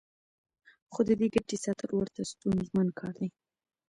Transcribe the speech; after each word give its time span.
خو 0.91 0.99
د 1.07 1.09
دې 1.19 1.27
ګټې 1.35 1.57
ساتل 1.65 1.89
ورته 1.93 2.19
ستونزمن 2.31 2.87
کار 2.99 3.13
دی 3.21 3.29